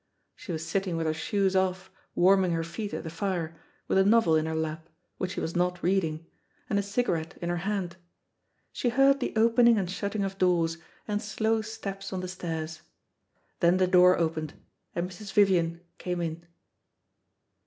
[0.35, 3.55] She was sitting with her shoes off warming her feet at the fire,
[3.87, 4.89] with a novel in her lap,
[5.19, 6.25] which she was not reading,
[6.71, 7.97] and a cigarette in her hand.
[8.73, 12.81] She heard the opening and shutting of doors, and slow steps on the stairs.
[13.59, 14.55] Then the door opened
[14.95, 15.33] and Mrs.
[15.33, 16.47] Vivian came in.